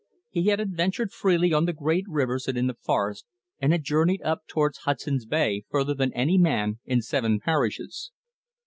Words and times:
He 0.31 0.47
had 0.47 0.59
adventured 0.59 1.11
freely 1.11 1.53
on 1.53 1.65
the 1.65 1.73
great 1.73 2.05
rivers 2.07 2.47
and 2.47 2.57
in 2.57 2.65
the 2.65 2.73
forests, 2.73 3.27
and 3.59 3.71
had 3.71 3.83
journeyed 3.83 4.23
up 4.23 4.47
towards 4.47 4.79
Hudson's 4.79 5.27
Bay 5.27 5.63
farther 5.69 5.93
than 5.93 6.11
any 6.13 6.39
man 6.39 6.79
in 6.85 7.03
seven 7.03 7.39
parishes. 7.39 8.09